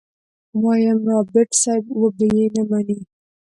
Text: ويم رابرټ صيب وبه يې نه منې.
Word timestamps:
ويم 0.63 0.99
رابرټ 1.09 1.49
صيب 1.61 1.85
وبه 2.01 2.27
يې 2.37 2.45
نه 2.55 2.63
منې. 2.69 2.97